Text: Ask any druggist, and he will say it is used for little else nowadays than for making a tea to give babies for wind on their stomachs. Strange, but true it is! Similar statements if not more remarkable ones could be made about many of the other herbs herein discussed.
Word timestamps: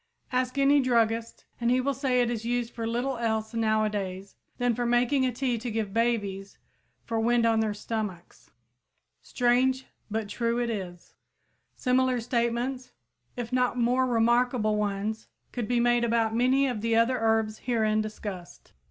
Ask 0.31 0.57
any 0.57 0.81
druggist, 0.81 1.45
and 1.59 1.69
he 1.69 1.79
will 1.79 1.93
say 1.93 2.21
it 2.23 2.31
is 2.31 2.43
used 2.43 2.73
for 2.73 2.87
little 2.87 3.19
else 3.19 3.53
nowadays 3.53 4.35
than 4.57 4.73
for 4.73 4.83
making 4.83 5.27
a 5.27 5.31
tea 5.31 5.59
to 5.59 5.69
give 5.69 5.93
babies 5.93 6.57
for 7.03 7.19
wind 7.19 7.45
on 7.45 7.59
their 7.59 7.75
stomachs. 7.75 8.49
Strange, 9.21 9.85
but 10.09 10.27
true 10.27 10.57
it 10.57 10.71
is! 10.71 11.13
Similar 11.75 12.19
statements 12.19 12.93
if 13.37 13.53
not 13.53 13.77
more 13.77 14.07
remarkable 14.07 14.75
ones 14.75 15.27
could 15.51 15.67
be 15.67 15.79
made 15.79 16.03
about 16.03 16.33
many 16.33 16.65
of 16.65 16.81
the 16.81 16.95
other 16.95 17.19
herbs 17.19 17.59
herein 17.59 18.01
discussed. 18.01 18.73